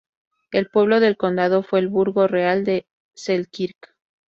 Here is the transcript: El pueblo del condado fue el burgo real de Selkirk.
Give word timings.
El 0.51 0.65
pueblo 0.65 0.99
del 0.99 1.15
condado 1.15 1.61
fue 1.61 1.77
el 1.77 1.87
burgo 1.87 2.25
real 2.27 2.63
de 2.63 2.87
Selkirk. 3.13 3.95